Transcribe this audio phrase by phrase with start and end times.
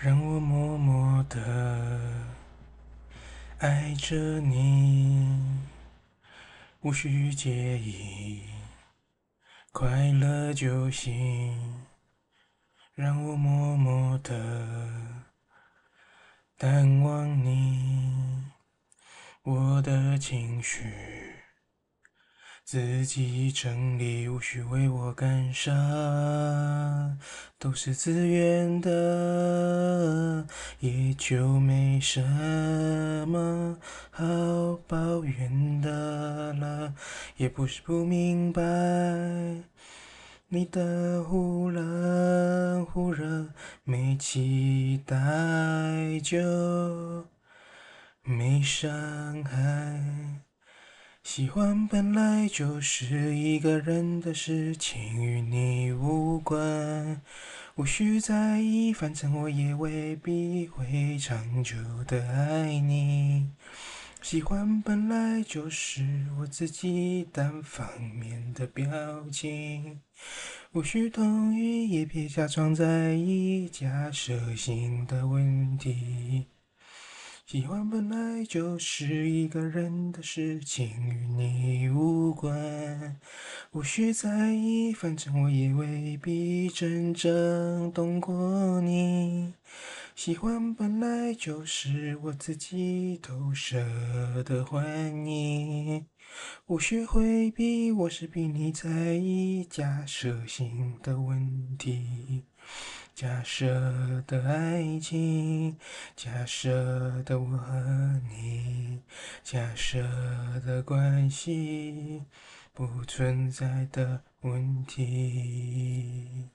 [0.00, 1.98] 让我默默的
[3.58, 5.28] 爱着你，
[6.82, 8.42] 无需介意，
[9.72, 11.84] 快乐就行。
[12.94, 15.24] 让我默默的
[16.56, 18.44] 淡忘你，
[19.42, 21.27] 我的情绪。
[22.70, 25.74] 自己整理，无需为我感伤，
[27.58, 30.46] 都是自愿的，
[30.78, 32.20] 也就没什
[33.26, 33.78] 么
[34.10, 34.22] 好
[34.86, 36.92] 抱怨的了。
[37.38, 38.60] 也不是不明白，
[40.48, 43.46] 你的忽冷忽热，
[43.84, 45.16] 没期待
[46.22, 47.24] 就
[48.22, 49.97] 没伤害。
[51.30, 57.20] 喜欢本来就是一个人的事情，与你无关，
[57.74, 63.50] 无需在意，反正我也未必会长久的爱你。
[64.22, 66.02] 喜欢本来就是
[66.38, 68.88] 我自己单方面的表
[69.30, 70.00] 情，
[70.72, 76.46] 无需同意，也别假装在意，假设性的问题。
[77.50, 83.16] 喜欢本来就是一个人的事情，与你无关，
[83.72, 89.54] 无需在意，反正我也未必真正懂过你。
[90.18, 93.78] 喜欢本来就是我自己都舍
[94.42, 96.06] 得还你，
[96.66, 102.42] 无需回避，我是比你在意假设性的问题。
[103.14, 103.64] 假设
[104.26, 105.76] 的爱情，
[106.16, 109.00] 假设的我和你，
[109.44, 110.02] 假设
[110.66, 112.24] 的关系，
[112.74, 116.48] 不存在的问题。